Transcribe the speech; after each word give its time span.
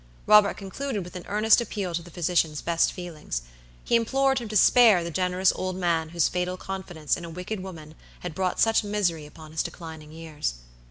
Robert 0.25 0.57
concluded 0.57 1.03
with 1.03 1.15
an 1.15 1.27
earnest 1.27 1.61
appeal 1.61 1.93
to 1.93 2.01
the 2.01 2.09
physician's 2.09 2.59
best 2.59 2.91
feelings. 2.91 3.43
He 3.83 3.95
implored 3.95 4.39
him 4.39 4.47
to 4.49 4.57
spare 4.57 5.03
the 5.03 5.11
generous 5.11 5.53
old 5.55 5.75
man 5.75 6.09
whose 6.09 6.27
fatal 6.27 6.57
confidence 6.57 7.15
in 7.15 7.23
a 7.23 7.29
wicked 7.29 7.59
woman 7.59 7.93
had 8.21 8.33
brought 8.33 8.65
much 8.65 8.83
misery 8.83 9.27
upon 9.27 9.51
his 9.51 9.61
declining 9.61 10.11
years. 10.11 10.55